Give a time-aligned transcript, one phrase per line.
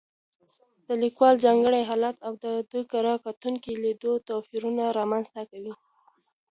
[0.87, 5.73] د لیکوال ځانګړی حالت او د کره کتونکي لید توپیرونه رامنځته کوي.